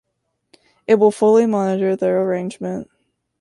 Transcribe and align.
It 0.87 0.95
will 0.95 1.11
fully 1.11 1.45
monitor 1.45 1.95
the 1.95 2.07
arrangement. 2.09 2.89